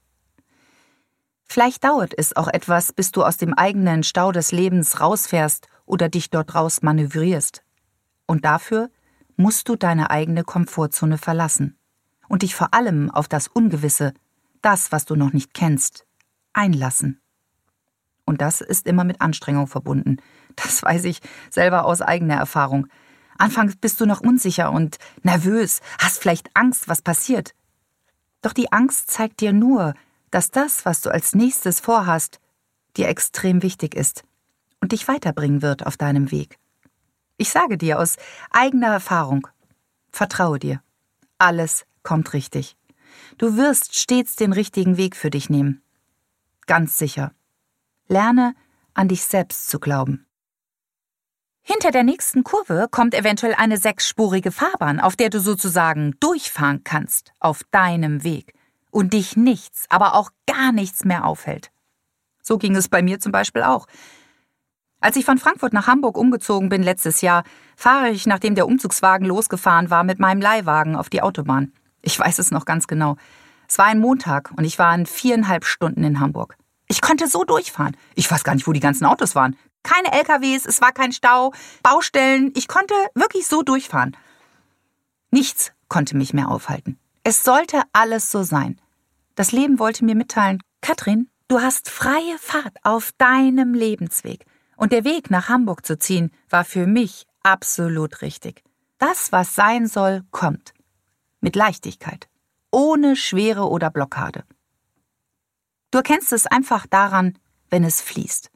Vielleicht 1.43 1.83
dauert 1.83 2.13
es 2.17 2.35
auch 2.35 2.47
etwas, 2.47 2.93
bis 2.93 3.11
du 3.11 3.23
aus 3.23 3.37
dem 3.37 3.53
eigenen 3.53 4.03
Stau 4.03 4.31
des 4.31 4.51
Lebens 4.51 5.01
rausfährst 5.01 5.67
oder 5.85 6.07
dich 6.07 6.29
dort 6.29 6.53
raus 6.53 6.81
manövrierst. 6.81 7.63
Und 8.27 8.45
dafür 8.45 8.89
musst 9.35 9.67
du 9.67 9.75
deine 9.75 10.11
eigene 10.11 10.43
Komfortzone 10.43 11.17
verlassen 11.17 11.77
und 12.27 12.43
dich 12.43 12.53
vor 12.53 12.73
allem 12.73 13.09
auf 13.09 13.27
das 13.27 13.47
Ungewisse, 13.47 14.13
das, 14.61 14.91
was 14.91 15.05
du 15.05 15.15
noch 15.15 15.33
nicht 15.33 15.53
kennst, 15.53 16.05
einlassen. 16.53 17.19
Und 18.25 18.41
das 18.41 18.61
ist 18.61 18.85
immer 18.85 19.03
mit 19.03 19.21
Anstrengung 19.21 19.65
verbunden. 19.65 20.17
Das 20.55 20.83
weiß 20.83 21.05
ich 21.05 21.19
selber 21.49 21.85
aus 21.85 22.01
eigener 22.01 22.35
Erfahrung. 22.35 22.87
Anfangs 23.39 23.75
bist 23.77 23.99
du 24.01 24.05
noch 24.05 24.21
unsicher 24.21 24.71
und 24.71 24.97
nervös, 25.23 25.79
hast 25.97 26.19
vielleicht 26.19 26.49
Angst, 26.53 26.87
was 26.87 27.01
passiert. 27.01 27.55
Doch 28.41 28.53
die 28.53 28.71
Angst 28.71 29.11
zeigt 29.11 29.41
dir 29.41 29.53
nur, 29.53 29.93
dass 30.31 30.51
das, 30.51 30.85
was 30.85 31.01
du 31.01 31.09
als 31.09 31.35
nächstes 31.35 31.79
vorhast, 31.79 32.39
dir 32.97 33.07
extrem 33.07 33.63
wichtig 33.63 33.95
ist 33.95 34.23
und 34.81 34.91
dich 34.91 35.07
weiterbringen 35.07 35.61
wird 35.61 35.85
auf 35.85 35.97
deinem 35.97 36.31
Weg. 36.31 36.57
Ich 37.37 37.49
sage 37.49 37.77
dir 37.77 37.99
aus 37.99 38.17
eigener 38.51 38.87
Erfahrung, 38.87 39.47
vertraue 40.11 40.59
dir. 40.59 40.81
Alles 41.37 41.85
kommt 42.03 42.33
richtig. 42.33 42.75
Du 43.37 43.55
wirst 43.55 43.97
stets 43.97 44.35
den 44.35 44.53
richtigen 44.53 44.97
Weg 44.97 45.15
für 45.15 45.29
dich 45.29 45.49
nehmen. 45.49 45.81
Ganz 46.67 46.97
sicher. 46.97 47.33
Lerne, 48.07 48.55
an 48.93 49.07
dich 49.07 49.23
selbst 49.23 49.69
zu 49.69 49.79
glauben. 49.79 50.25
Hinter 51.71 51.91
der 51.91 52.03
nächsten 52.03 52.43
Kurve 52.43 52.87
kommt 52.89 53.13
eventuell 53.13 53.53
eine 53.53 53.77
sechsspurige 53.77 54.51
Fahrbahn, 54.51 54.99
auf 54.99 55.15
der 55.15 55.29
du 55.29 55.39
sozusagen 55.39 56.15
durchfahren 56.19 56.83
kannst, 56.83 57.31
auf 57.39 57.61
deinem 57.69 58.23
Weg, 58.23 58.55
und 58.89 59.13
dich 59.13 59.37
nichts, 59.37 59.85
aber 59.89 60.15
auch 60.15 60.31
gar 60.47 60.71
nichts 60.71 61.05
mehr 61.05 61.25
aufhält. 61.25 61.69
So 62.41 62.57
ging 62.57 62.75
es 62.75 62.89
bei 62.89 63.03
mir 63.03 63.19
zum 63.19 63.31
Beispiel 63.31 63.61
auch. 63.61 63.85
Als 64.99 65.15
ich 65.15 65.25
von 65.25 65.37
Frankfurt 65.37 65.73
nach 65.73 65.85
Hamburg 65.85 66.17
umgezogen 66.17 66.69
bin 66.69 66.81
letztes 66.81 67.21
Jahr, 67.21 67.43
fahre 67.75 68.09
ich, 68.09 68.25
nachdem 68.25 68.55
der 68.55 68.65
Umzugswagen 68.65 69.27
losgefahren 69.27 69.91
war, 69.91 70.03
mit 70.03 70.17
meinem 70.17 70.41
Leihwagen 70.41 70.95
auf 70.95 71.11
die 71.11 71.21
Autobahn. 71.21 71.71
Ich 72.01 72.17
weiß 72.17 72.39
es 72.39 72.49
noch 72.49 72.65
ganz 72.65 72.87
genau. 72.87 73.15
Es 73.67 73.77
war 73.77 73.85
ein 73.85 73.99
Montag 73.99 74.49
und 74.57 74.63
ich 74.63 74.79
war 74.79 74.95
in 74.95 75.05
viereinhalb 75.05 75.65
Stunden 75.65 76.03
in 76.03 76.19
Hamburg. 76.19 76.57
Ich 76.87 77.01
konnte 77.01 77.27
so 77.27 77.43
durchfahren. 77.43 77.95
Ich 78.15 78.29
weiß 78.29 78.43
gar 78.43 78.55
nicht, 78.55 78.65
wo 78.65 78.73
die 78.73 78.79
ganzen 78.79 79.05
Autos 79.05 79.35
waren. 79.35 79.55
Keine 79.83 80.11
LKWs, 80.11 80.65
es 80.65 80.81
war 80.81 80.91
kein 80.91 81.11
Stau, 81.11 81.53
Baustellen. 81.83 82.51
Ich 82.55 82.67
konnte 82.67 82.93
wirklich 83.15 83.47
so 83.47 83.63
durchfahren. 83.63 84.15
Nichts 85.31 85.71
konnte 85.87 86.17
mich 86.17 86.33
mehr 86.33 86.49
aufhalten. 86.49 86.99
Es 87.23 87.43
sollte 87.43 87.81
alles 87.93 88.31
so 88.31 88.43
sein. 88.43 88.79
Das 89.35 89.51
Leben 89.51 89.79
wollte 89.79 90.05
mir 90.05 90.15
mitteilen, 90.15 90.61
Katrin, 90.81 91.29
du 91.47 91.61
hast 91.61 91.89
freie 91.89 92.37
Fahrt 92.39 92.77
auf 92.83 93.11
deinem 93.17 93.73
Lebensweg. 93.73 94.45
Und 94.75 94.91
der 94.91 95.03
Weg 95.03 95.29
nach 95.29 95.49
Hamburg 95.49 95.85
zu 95.85 95.97
ziehen 95.97 96.31
war 96.49 96.63
für 96.63 96.87
mich 96.87 97.25
absolut 97.43 98.21
richtig. 98.21 98.63
Das, 98.97 99.31
was 99.31 99.55
sein 99.55 99.87
soll, 99.87 100.23
kommt. 100.31 100.73
Mit 101.41 101.55
Leichtigkeit. 101.55 102.27
Ohne 102.71 103.15
Schwere 103.15 103.69
oder 103.69 103.89
Blockade. 103.89 104.43
Du 105.91 105.97
erkennst 105.97 106.33
es 106.33 106.45
einfach 106.45 106.85
daran, 106.85 107.37
wenn 107.69 107.83
es 107.83 108.01
fließt. 108.01 108.51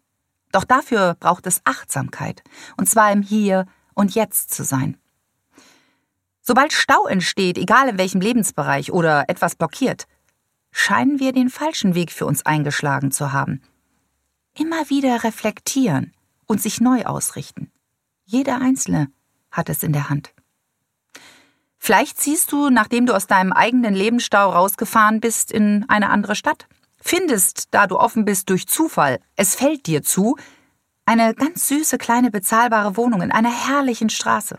Doch 0.53 0.63
dafür 0.63 1.17
braucht 1.19 1.48
es 1.48 1.62
Achtsamkeit, 1.65 2.43
und 2.77 2.88
zwar 2.88 3.12
im 3.12 3.24
Hier 3.24 3.65
und 3.95 4.13
Jetzt 4.13 4.53
zu 4.53 4.63
sein. 4.63 4.98
Sobald 6.41 6.72
Stau 6.72 7.07
entsteht, 7.07 7.57
egal 7.57 7.89
in 7.89 7.98
welchem 7.98 8.22
Lebensbereich 8.22 8.91
oder 8.91 9.25
etwas 9.29 9.55
blockiert, 9.55 10.05
scheinen 10.72 11.19
wir 11.19 11.33
den 11.33 11.50
falschen 11.50 11.95
Weg 11.95 12.12
für 12.12 12.27
uns 12.27 12.45
eingeschlagen 12.45 13.12
zu 13.12 13.33
haben. 13.33 13.62
Immer 14.55 14.89
wieder 14.89 15.24
reflektieren 15.24 16.13
und 16.45 16.62
sich 16.62 16.79
neu 16.79 17.03
ausrichten. 17.05 17.72
Jeder 18.24 18.62
Einzelne 18.62 19.07
hat 19.50 19.69
es 19.69 19.81
in 19.81 19.91
der 19.91 20.10
Hand. 20.10 20.33
Vielleicht 21.79 22.19
ziehst 22.19 22.51
du, 22.51 22.69
nachdem 22.69 23.07
du 23.07 23.15
aus 23.15 23.25
deinem 23.25 23.53
eigenen 23.53 23.95
Lebensstau 23.95 24.51
rausgefahren 24.51 25.19
bist, 25.19 25.51
in 25.51 25.83
eine 25.89 26.12
andere 26.12 26.36
Stadt 26.36 26.67
findest, 27.03 27.67
da 27.72 27.86
du 27.88 28.00
offen 28.00 28.25
bist 28.25 28.50
durch 28.50 28.67
Zufall, 28.67 29.19
es 29.36 29.55
fällt 29.55 29.86
dir 29.88 30.03
zu, 30.03 30.38
eine 31.05 31.33
ganz 31.33 31.67
süße 31.67 31.98
kleine 31.98 32.31
bezahlbare 32.31 32.95
Wohnung 32.95 33.22
in 33.22 33.31
einer 33.31 33.51
herrlichen 33.51 34.10
Straße. 34.10 34.57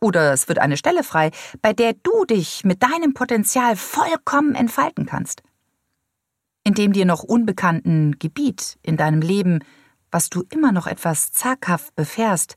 Oder 0.00 0.32
es 0.32 0.48
wird 0.48 0.58
eine 0.58 0.76
Stelle 0.76 1.04
frei, 1.04 1.30
bei 1.62 1.72
der 1.72 1.92
du 1.94 2.24
dich 2.24 2.64
mit 2.64 2.82
deinem 2.82 3.14
Potenzial 3.14 3.76
vollkommen 3.76 4.54
entfalten 4.54 5.06
kannst. 5.06 5.42
In 6.64 6.74
dem 6.74 6.92
dir 6.92 7.04
noch 7.04 7.22
unbekannten 7.22 8.18
Gebiet 8.18 8.78
in 8.82 8.96
deinem 8.96 9.20
Leben, 9.20 9.60
was 10.10 10.30
du 10.30 10.42
immer 10.50 10.72
noch 10.72 10.86
etwas 10.86 11.32
zaghaft 11.32 11.94
befährst, 11.94 12.56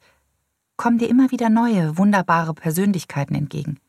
kommen 0.78 0.98
dir 0.98 1.10
immer 1.10 1.32
wieder 1.32 1.50
neue, 1.50 1.98
wunderbare 1.98 2.54
Persönlichkeiten 2.54 3.36
entgegen 3.36 3.80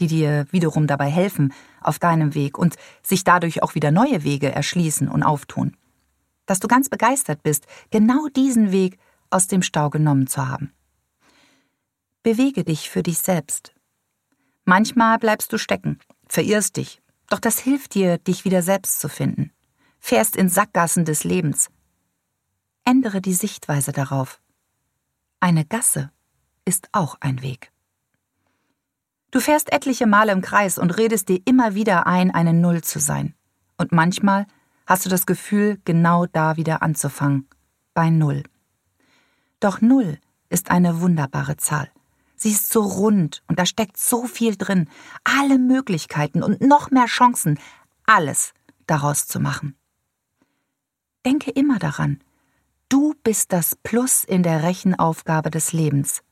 die 0.00 0.06
dir 0.06 0.46
wiederum 0.50 0.86
dabei 0.86 1.08
helfen 1.08 1.52
auf 1.80 1.98
deinem 1.98 2.34
Weg 2.34 2.58
und 2.58 2.76
sich 3.02 3.24
dadurch 3.24 3.62
auch 3.62 3.74
wieder 3.74 3.90
neue 3.90 4.24
Wege 4.24 4.52
erschließen 4.52 5.08
und 5.08 5.22
auftun. 5.22 5.76
Dass 6.46 6.60
du 6.60 6.68
ganz 6.68 6.88
begeistert 6.88 7.42
bist, 7.42 7.66
genau 7.90 8.28
diesen 8.28 8.72
Weg 8.72 8.98
aus 9.30 9.46
dem 9.46 9.62
Stau 9.62 9.90
genommen 9.90 10.26
zu 10.26 10.48
haben. 10.48 10.72
Bewege 12.22 12.64
dich 12.64 12.90
für 12.90 13.02
dich 13.02 13.18
selbst. 13.18 13.74
Manchmal 14.64 15.18
bleibst 15.18 15.52
du 15.52 15.58
stecken, 15.58 15.98
verirrst 16.26 16.76
dich, 16.76 17.00
doch 17.28 17.38
das 17.38 17.58
hilft 17.58 17.94
dir, 17.94 18.18
dich 18.18 18.44
wieder 18.44 18.62
selbst 18.62 19.00
zu 19.00 19.08
finden. 19.08 19.52
Fährst 19.98 20.36
in 20.36 20.48
Sackgassen 20.48 21.04
des 21.04 21.24
Lebens. 21.24 21.68
Ändere 22.84 23.20
die 23.20 23.34
Sichtweise 23.34 23.92
darauf. 23.92 24.40
Eine 25.40 25.64
Gasse 25.64 26.10
ist 26.64 26.88
auch 26.92 27.16
ein 27.20 27.42
Weg. 27.42 27.72
Du 29.36 29.42
fährst 29.42 29.70
etliche 29.70 30.06
Male 30.06 30.32
im 30.32 30.40
Kreis 30.40 30.78
und 30.78 30.96
redest 30.96 31.28
dir 31.28 31.42
immer 31.44 31.74
wieder 31.74 32.06
ein, 32.06 32.30
eine 32.30 32.54
Null 32.54 32.82
zu 32.82 32.98
sein. 32.98 33.34
Und 33.76 33.92
manchmal 33.92 34.46
hast 34.86 35.04
du 35.04 35.10
das 35.10 35.26
Gefühl, 35.26 35.78
genau 35.84 36.24
da 36.24 36.56
wieder 36.56 36.80
anzufangen, 36.80 37.46
bei 37.92 38.08
Null. 38.08 38.44
Doch 39.60 39.82
Null 39.82 40.16
ist 40.48 40.70
eine 40.70 41.02
wunderbare 41.02 41.58
Zahl. 41.58 41.90
Sie 42.34 42.50
ist 42.52 42.70
so 42.70 42.80
rund 42.80 43.42
und 43.46 43.58
da 43.58 43.66
steckt 43.66 43.98
so 43.98 44.24
viel 44.24 44.56
drin, 44.56 44.88
alle 45.24 45.58
Möglichkeiten 45.58 46.42
und 46.42 46.62
noch 46.62 46.90
mehr 46.90 47.04
Chancen, 47.04 47.58
alles 48.06 48.54
daraus 48.86 49.26
zu 49.26 49.38
machen. 49.38 49.76
Denke 51.26 51.50
immer 51.50 51.78
daran, 51.78 52.20
du 52.88 53.12
bist 53.22 53.52
das 53.52 53.76
Plus 53.76 54.24
in 54.24 54.42
der 54.42 54.62
Rechenaufgabe 54.62 55.50
des 55.50 55.74
Lebens. 55.74 56.22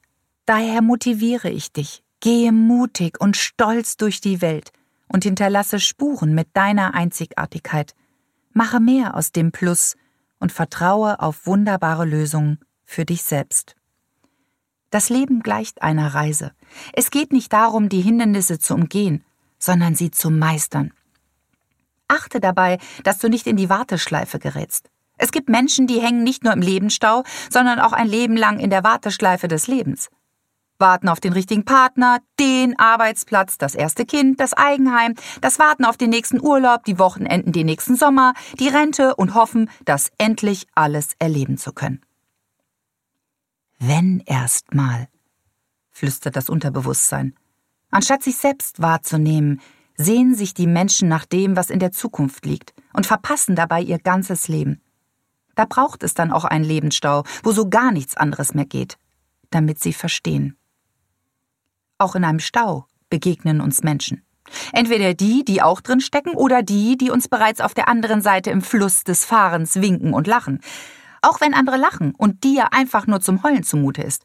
Daher 0.46 0.80
motiviere 0.80 1.50
ich 1.50 1.70
dich, 1.70 2.03
Gehe 2.24 2.52
mutig 2.52 3.20
und 3.20 3.36
stolz 3.36 3.98
durch 3.98 4.22
die 4.22 4.40
Welt 4.40 4.72
und 5.08 5.24
hinterlasse 5.24 5.78
Spuren 5.78 6.34
mit 6.34 6.48
deiner 6.54 6.94
Einzigartigkeit. 6.94 7.94
Mache 8.54 8.80
mehr 8.80 9.14
aus 9.14 9.30
dem 9.30 9.52
Plus 9.52 9.94
und 10.40 10.50
vertraue 10.50 11.20
auf 11.20 11.44
wunderbare 11.44 12.06
Lösungen 12.06 12.60
für 12.86 13.04
dich 13.04 13.24
selbst. 13.24 13.76
Das 14.88 15.10
Leben 15.10 15.42
gleicht 15.42 15.82
einer 15.82 16.14
Reise. 16.14 16.52
Es 16.94 17.10
geht 17.10 17.30
nicht 17.30 17.52
darum, 17.52 17.90
die 17.90 18.00
Hindernisse 18.00 18.58
zu 18.58 18.72
umgehen, 18.72 19.22
sondern 19.58 19.94
sie 19.94 20.10
zu 20.10 20.30
meistern. 20.30 20.94
Achte 22.08 22.40
dabei, 22.40 22.78
dass 23.02 23.18
du 23.18 23.28
nicht 23.28 23.46
in 23.46 23.58
die 23.58 23.68
Warteschleife 23.68 24.38
gerätst. 24.38 24.88
Es 25.18 25.30
gibt 25.30 25.50
Menschen, 25.50 25.86
die 25.86 26.00
hängen 26.00 26.24
nicht 26.24 26.42
nur 26.42 26.54
im 26.54 26.62
Lebensstau, 26.62 27.22
sondern 27.50 27.80
auch 27.80 27.92
ein 27.92 28.08
Leben 28.08 28.38
lang 28.38 28.60
in 28.60 28.70
der 28.70 28.82
Warteschleife 28.82 29.46
des 29.46 29.66
Lebens 29.66 30.08
warten 30.78 31.08
auf 31.08 31.20
den 31.20 31.32
richtigen 31.32 31.64
Partner, 31.64 32.18
den 32.38 32.78
Arbeitsplatz, 32.78 33.58
das 33.58 33.74
erste 33.74 34.04
Kind, 34.04 34.40
das 34.40 34.52
Eigenheim, 34.52 35.14
das 35.40 35.58
Warten 35.58 35.84
auf 35.84 35.96
den 35.96 36.10
nächsten 36.10 36.40
Urlaub, 36.40 36.84
die 36.84 36.98
Wochenenden, 36.98 37.52
den 37.52 37.66
nächsten 37.66 37.96
Sommer, 37.96 38.34
die 38.58 38.68
Rente 38.68 39.14
und 39.16 39.34
hoffen, 39.34 39.70
das 39.84 40.10
endlich 40.18 40.66
alles 40.74 41.10
erleben 41.18 41.58
zu 41.58 41.72
können. 41.72 42.00
Wenn 43.78 44.22
erst 44.26 44.74
mal, 44.74 45.08
flüstert 45.90 46.36
das 46.36 46.48
Unterbewusstsein. 46.48 47.34
Anstatt 47.90 48.22
sich 48.22 48.36
selbst 48.36 48.82
wahrzunehmen, 48.82 49.60
sehen 49.96 50.34
sich 50.34 50.54
die 50.54 50.66
Menschen 50.66 51.08
nach 51.08 51.24
dem, 51.24 51.56
was 51.56 51.70
in 51.70 51.78
der 51.78 51.92
Zukunft 51.92 52.44
liegt, 52.46 52.74
und 52.92 53.06
verpassen 53.06 53.54
dabei 53.56 53.80
ihr 53.80 53.98
ganzes 53.98 54.48
Leben. 54.48 54.80
Da 55.54 55.66
braucht 55.66 56.02
es 56.02 56.14
dann 56.14 56.32
auch 56.32 56.44
einen 56.44 56.64
Lebensstau, 56.64 57.22
wo 57.42 57.52
so 57.52 57.68
gar 57.68 57.92
nichts 57.92 58.16
anderes 58.16 58.54
mehr 58.54 58.64
geht, 58.64 58.98
damit 59.50 59.80
sie 59.80 59.92
verstehen. 59.92 60.56
Auch 61.98 62.14
in 62.14 62.24
einem 62.24 62.40
Stau 62.40 62.86
begegnen 63.08 63.60
uns 63.60 63.82
Menschen. 63.82 64.24
Entweder 64.72 65.14
die, 65.14 65.44
die 65.44 65.62
auch 65.62 65.80
drin 65.80 66.00
stecken, 66.00 66.34
oder 66.34 66.62
die, 66.62 66.96
die 66.96 67.10
uns 67.10 67.28
bereits 67.28 67.60
auf 67.60 67.74
der 67.74 67.88
anderen 67.88 68.20
Seite 68.20 68.50
im 68.50 68.62
Fluss 68.62 69.04
des 69.04 69.24
Fahrens 69.24 69.76
winken 69.76 70.12
und 70.12 70.26
lachen. 70.26 70.60
Auch 71.22 71.40
wenn 71.40 71.54
andere 71.54 71.76
lachen 71.76 72.14
und 72.14 72.44
dir 72.44 72.72
einfach 72.72 73.06
nur 73.06 73.20
zum 73.20 73.42
Heulen 73.42 73.62
zumute 73.62 74.02
ist. 74.02 74.24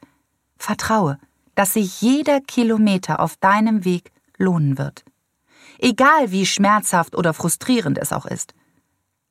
Vertraue, 0.57 1.17
dass 1.55 1.73
sich 1.73 2.01
jeder 2.01 2.41
Kilometer 2.41 3.19
auf 3.19 3.37
deinem 3.37 3.85
Weg 3.85 4.11
lohnen 4.37 4.77
wird. 4.77 5.05
Egal 5.77 6.31
wie 6.31 6.45
schmerzhaft 6.45 7.15
oder 7.15 7.33
frustrierend 7.33 7.97
es 7.97 8.11
auch 8.11 8.25
ist. 8.25 8.53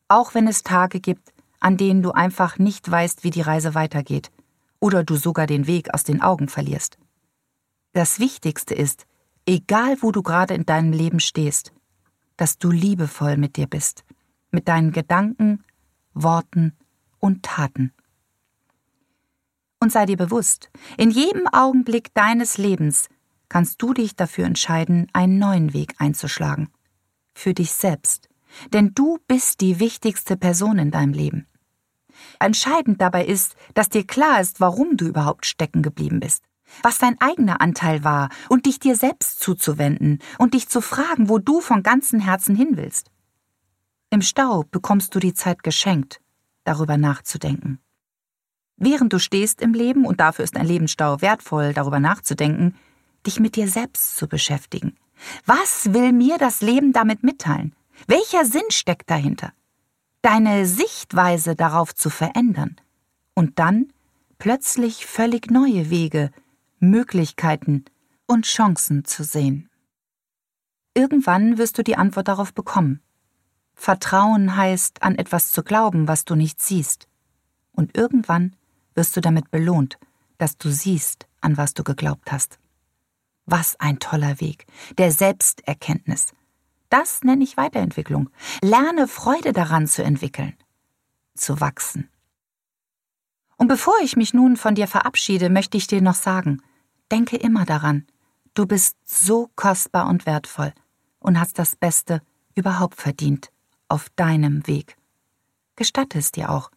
Auch 0.09 0.35
wenn 0.35 0.49
es 0.49 0.63
Tage 0.63 1.01
gibt, 1.01 1.33
an 1.61 1.77
denen 1.77 2.03
du 2.03 2.13
einfach 2.13 2.59
nicht 2.59 2.91
weißt, 2.91 3.25
wie 3.25 3.31
die 3.31 3.43
Reise 3.43 3.75
weitergeht. 3.75 4.31
Oder 4.81 5.05
du 5.05 5.17
sogar 5.17 5.47
den 5.47 5.67
Weg 5.67 5.93
aus 5.93 6.05
den 6.05 6.23
Augen 6.23 6.49
verlierst. 6.49 6.97
Das 7.93 8.21
Wichtigste 8.21 8.75
ist, 8.75 9.07
egal 9.47 9.97
wo 10.03 10.13
du 10.13 10.23
gerade 10.23 10.55
in 10.55 10.67
deinem 10.67 10.93
Leben 10.93 11.21
stehst, 11.21 11.73
dass 12.37 12.59
du 12.59 12.71
liebevoll 12.71 13.37
mit 13.37 13.57
dir 13.57 13.67
bist, 13.67 14.05
mit 14.51 14.69
deinen 14.69 14.93
Gedanken, 14.93 15.65
Worten 16.15 16.77
und 17.19 17.43
Taten. 17.43 17.93
Und 19.81 19.93
sei 19.93 20.07
dir 20.07 20.17
bewusst, 20.17 20.71
in 20.97 21.11
jedem 21.11 21.47
Augenblick 21.49 22.13
deines 22.15 22.59
Lebens 22.59 23.09
kannst 23.49 23.81
du 23.81 23.95
dich 23.95 24.17
dafür 24.17 24.45
entscheiden, 24.45 25.09
einen 25.13 25.39
neuen 25.39 25.73
Weg 25.73 25.95
einzuschlagen. 25.99 26.69
für 27.35 27.55
dich 27.55 27.73
selbst, 27.73 28.29
denn 28.73 28.95
du 28.95 29.19
bist 29.29 29.61
die 29.61 29.79
wichtigste 29.79 30.37
Person 30.37 30.79
in 30.79 30.91
deinem 30.91 31.13
Leben. 31.13 31.47
Entscheidend 32.41 33.01
dabei 33.01 33.25
ist, 33.25 33.55
dass 33.75 33.89
dir 33.89 34.05
klar 34.05 34.41
ist, 34.41 34.61
warum 34.61 34.97
du 34.97 35.07
überhaupt 35.07 35.47
stecken 35.47 35.83
geblieben 35.83 36.19
bist, 36.19 36.43
was 36.83 36.99
dein 36.99 37.21
eigener 37.21 37.61
Anteil 37.61 38.05
war 38.05 38.29
und 38.49 38.67
dich 38.67 38.79
dir 38.79 38.97
selbst 38.97 39.41
zuzuwenden 39.41 40.21
und 40.39 40.55
dich 40.55 40.69
zu 40.69 40.81
fragen, 40.81 41.29
wo 41.29 41.39
du 41.39 41.61
von 41.61 41.83
ganzem 41.83 42.21
Herzen 42.21 42.55
hin 42.55 42.77
willst. 42.77 43.11
Im 44.11 44.23
Stau 44.23 44.65
bekommst 44.71 45.15
du 45.15 45.19
die 45.19 45.35
Zeit 45.35 45.63
geschenkt, 45.63 46.21
darüber 46.65 46.97
nachzudenken. 46.97 47.79
Während 48.77 49.13
du 49.13 49.19
stehst 49.19 49.61
im 49.61 49.75
Leben, 49.75 50.07
und 50.07 50.21
dafür 50.21 50.45
ist 50.45 50.57
ein 50.57 50.67
Lebensstau 50.67 51.21
wertvoll, 51.21 51.75
darüber 51.75 52.01
nachzudenken, 52.01 52.77
dich 53.27 53.41
mit 53.41 53.57
dir 53.57 53.69
selbst 53.69 54.17
zu 54.17 54.29
beschäftigen. 54.29 54.97
Was 55.45 55.93
will 55.93 56.13
mir 56.13 56.39
das 56.39 56.61
Leben 56.61 56.93
damit 56.93 57.23
mitteilen? 57.25 57.75
Welcher 58.07 58.45
Sinn 58.45 58.71
steckt 58.71 59.11
dahinter? 59.11 59.53
Deine 60.23 60.67
Sichtweise 60.67 61.57
darauf 61.57 61.95
zu 61.95 62.09
verändern 62.09 62.77
und 63.35 63.59
dann 63.59 63.93
plötzlich 64.39 65.07
völlig 65.07 65.51
neue 65.51 65.91
Wege, 65.91 66.31
Möglichkeiten 66.81 67.85
und 68.27 68.47
Chancen 68.47 69.05
zu 69.05 69.25
sehen. 69.25 69.69
Irgendwann 70.95 71.59
wirst 71.59 71.79
du 71.79 71.83
die 71.83 71.97
Antwort 71.97 72.29
darauf 72.29 72.53
bekommen. 72.53 73.01
Vertrauen 73.75 74.57
heißt, 74.57 75.03
an 75.03 75.15
etwas 75.15 75.51
zu 75.51 75.63
glauben, 75.63 76.09
was 76.09 76.25
du 76.25 76.35
nicht 76.35 76.61
siehst. 76.61 77.09
Und 77.73 77.97
irgendwann 77.97 78.57
wirst 78.95 79.17
du 79.17 79.21
damit 79.21 79.51
belohnt, 79.51 79.99
dass 80.39 80.59
du 80.59 80.71
siehst, 80.71 81.29
an 81.41 81.57
was 81.57 81.75
du 81.75 81.85
geglaubt 81.85 82.33
hast. 82.33 82.59
Was 83.47 83.79
ein 83.79 83.99
toller 84.01 84.41
Weg, 84.41 84.67
der 84.99 85.13
Selbsterkenntnis. 85.13 86.33
Das 86.91 87.23
nenne 87.23 87.45
ich 87.45 87.57
Weiterentwicklung. 87.57 88.31
Lerne 88.63 89.09
Freude 89.09 89.53
daran 89.53 89.87
zu 89.87 90.03
entwickeln, 90.03 90.57
zu 91.35 91.61
wachsen. 91.61 92.09
Und 93.57 93.69
bevor 93.69 93.95
ich 94.03 94.17
mich 94.17 94.35
nun 94.35 94.57
von 94.57 94.75
dir 94.75 94.87
verabschiede, 94.87 95.51
möchte 95.51 95.77
ich 95.77 95.87
dir 95.87 96.01
noch 96.01 96.15
sagen, 96.15 96.63
denke 97.11 97.37
immer 97.37 97.65
daran, 97.65 98.07
du 98.55 98.67
bist 98.67 98.97
so 99.05 99.51
kostbar 99.57 100.09
und 100.09 100.27
wertvoll 100.27 100.73
und 101.21 101.39
hast 101.39 101.59
das 101.59 101.77
Beste 101.77 102.23
überhaupt 102.55 103.01
verdient 103.01 103.51
auf 103.89 104.09
deinem 104.17 104.67
Weg. 104.67 104.97
Gestatte 105.77 106.19
es 106.19 106.33
dir 106.33 106.51
auch. 106.51 106.71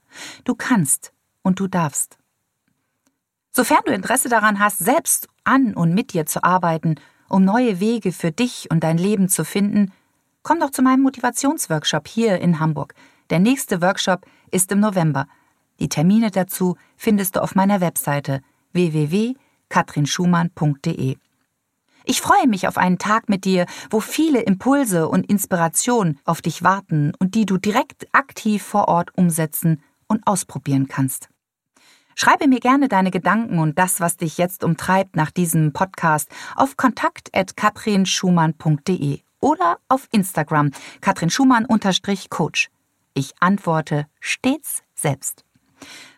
Du 0.43 0.55
kannst 0.55 1.11
und 1.41 1.59
du 1.59 1.67
darfst. 1.67 2.17
Sofern 3.51 3.81
du 3.85 3.91
Interesse 3.91 4.29
daran 4.29 4.59
hast, 4.59 4.77
selbst 4.77 5.27
an 5.43 5.73
und 5.73 5.93
mit 5.93 6.13
dir 6.13 6.25
zu 6.25 6.43
arbeiten, 6.43 6.95
um 7.27 7.43
neue 7.43 7.79
Wege 7.79 8.11
für 8.11 8.31
dich 8.31 8.69
und 8.71 8.83
dein 8.83 8.97
Leben 8.97 9.27
zu 9.27 9.43
finden, 9.43 9.91
komm 10.43 10.59
doch 10.59 10.69
zu 10.69 10.81
meinem 10.81 11.01
Motivationsworkshop 11.01 12.07
hier 12.07 12.39
in 12.39 12.59
Hamburg. 12.59 12.93
Der 13.29 13.39
nächste 13.39 13.81
Workshop 13.81 14.25
ist 14.51 14.71
im 14.71 14.79
November. 14.79 15.27
Die 15.79 15.89
Termine 15.89 16.31
dazu 16.31 16.77
findest 16.95 17.35
du 17.35 17.41
auf 17.41 17.55
meiner 17.55 17.81
Webseite 17.81 18.41
www.katrinschumann.de. 19.71 21.17
Ich 22.03 22.19
freue 22.19 22.47
mich 22.47 22.67
auf 22.67 22.77
einen 22.77 22.97
Tag 22.97 23.29
mit 23.29 23.45
dir, 23.45 23.67
wo 23.91 23.99
viele 23.99 24.41
Impulse 24.41 25.07
und 25.07 25.29
Inspiration 25.29 26.17
auf 26.25 26.41
dich 26.41 26.63
warten 26.63 27.13
und 27.19 27.35
die 27.35 27.45
du 27.45 27.57
direkt 27.57 28.07
aktiv 28.11 28.63
vor 28.63 28.87
Ort 28.87 29.15
umsetzen 29.15 29.83
und 30.07 30.25
ausprobieren 30.25 30.87
kannst. 30.87 31.29
Schreibe 32.15 32.47
mir 32.47 32.59
gerne 32.59 32.87
deine 32.87 33.11
Gedanken 33.11 33.59
und 33.59 33.77
das, 33.77 33.99
was 33.99 34.17
dich 34.17 34.39
jetzt 34.39 34.63
umtreibt 34.63 35.15
nach 35.15 35.29
diesem 35.31 35.73
Podcast 35.73 36.29
auf 36.55 36.75
kontakt.katrinschumann.de 36.75 39.19
oder 39.39 39.77
auf 39.87 40.07
Instagram 40.11 40.71
katrinschumann-coach. 41.01 42.69
Ich 43.13 43.33
antworte 43.39 44.07
stets 44.19 44.81
selbst. 44.95 45.45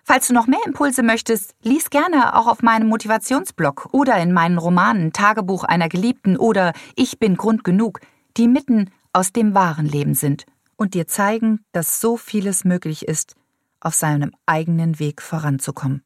Falls 0.03 0.27
du 0.27 0.33
noch 0.33 0.47
mehr 0.47 0.59
Impulse 0.65 1.01
möchtest, 1.01 1.55
lies 1.61 1.89
gerne 1.89 2.35
auch 2.35 2.47
auf 2.47 2.61
meinem 2.61 2.89
Motivationsblog 2.89 3.89
oder 3.93 4.17
in 4.17 4.33
meinen 4.33 4.57
Romanen 4.57 5.13
Tagebuch 5.13 5.63
einer 5.63 5.87
Geliebten 5.87 6.35
oder 6.37 6.73
Ich 6.95 7.19
bin 7.19 7.37
Grund 7.37 7.63
genug, 7.63 8.01
die 8.35 8.47
mitten 8.47 8.91
aus 9.13 9.31
dem 9.31 9.53
wahren 9.53 9.85
Leben 9.85 10.13
sind 10.13 10.45
und 10.75 10.93
dir 10.93 11.07
zeigen, 11.07 11.63
dass 11.71 12.01
so 12.01 12.17
vieles 12.17 12.65
möglich 12.65 13.07
ist, 13.07 13.35
auf 13.79 13.95
seinem 13.95 14.31
eigenen 14.45 14.99
Weg 14.99 15.21
voranzukommen. 15.21 16.03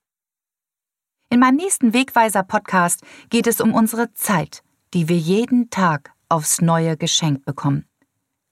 In 1.29 1.39
meinem 1.39 1.55
nächsten 1.57 1.93
Wegweiser-Podcast 1.93 3.01
geht 3.29 3.47
es 3.47 3.59
um 3.59 3.73
unsere 3.73 4.13
Zeit, 4.13 4.63
die 4.93 5.09
wir 5.09 5.17
jeden 5.17 5.69
Tag 5.69 6.13
aufs 6.29 6.61
Neue 6.61 6.97
geschenkt 6.97 7.45
bekommen. 7.45 7.85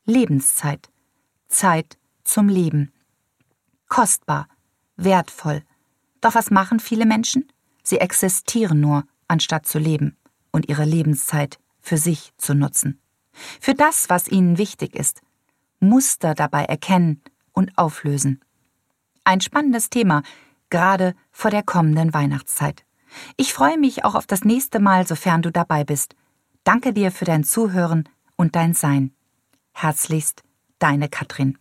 Lebenszeit. 0.06 0.90
Zeit 1.48 1.98
zum 2.24 2.50
Leben. 2.50 2.92
Kostbar 3.88 4.48
wertvoll. 4.98 5.64
Doch 6.22 6.36
was 6.36 6.52
machen 6.52 6.80
viele 6.80 7.06
Menschen? 7.06 7.52
Sie 7.84 8.00
existieren 8.00 8.80
nur, 8.80 9.04
anstatt 9.28 9.66
zu 9.66 9.80
leben 9.80 10.18
und 10.52 10.70
ihre 10.70 10.86
Lebenszeit 10.86 11.60
für 11.82 11.98
sich 11.98 12.34
zu 12.38 12.54
nutzen. 12.54 13.00
Für 13.60 13.74
das, 13.74 14.10
was 14.10 14.28
ihnen 14.28 14.58
wichtig 14.58 14.96
ist. 14.96 15.22
Muster 15.80 16.34
dabei 16.34 16.66
erkennen 16.66 17.22
und 17.52 17.78
auflösen. 17.78 18.42
Ein 19.24 19.42
spannendes 19.42 19.90
Thema, 19.90 20.24
gerade 20.70 21.16
vor 21.32 21.52
der 21.52 21.64
kommenden 21.64 22.14
Weihnachtszeit. 22.14 22.86
Ich 23.38 23.54
freue 23.54 23.78
mich 23.78 24.04
auch 24.04 24.16
auf 24.16 24.28
das 24.28 24.44
nächste 24.44 24.80
Mal, 24.80 25.08
sofern 25.08 25.42
du 25.42 25.52
dabei 25.52 25.84
bist. 25.84 26.16
Danke 26.64 26.94
dir 26.94 27.12
für 27.12 27.26
dein 27.26 27.44
Zuhören 27.44 28.10
und 28.36 28.56
dein 28.56 28.74
Sein. 28.74 29.14
Herzlichst, 29.74 30.44
deine 30.80 31.10
Katrin. 31.10 31.58